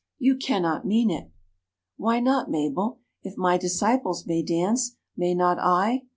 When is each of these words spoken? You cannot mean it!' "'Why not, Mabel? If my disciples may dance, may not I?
You 0.17 0.35
cannot 0.35 0.83
mean 0.83 1.11
it!' 1.11 1.29
"'Why 1.95 2.19
not, 2.19 2.49
Mabel? 2.49 3.01
If 3.21 3.37
my 3.37 3.59
disciples 3.59 4.25
may 4.25 4.41
dance, 4.41 4.95
may 5.15 5.35
not 5.35 5.59
I? 5.59 6.05